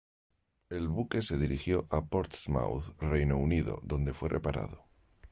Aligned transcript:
El 0.71 0.87
buque 0.87 1.21
se 1.21 1.37
dirigió 1.37 1.85
a 1.91 2.03
Portsmouth, 2.07 2.99
Reino 2.99 3.37
Unido 3.37 3.79
donde 3.83 4.15
fue 4.15 4.29
reparado. 4.29 4.87